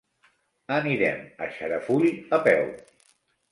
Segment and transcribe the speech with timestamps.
[0.77, 2.09] Anirem a Xarafull
[2.39, 2.67] a peu.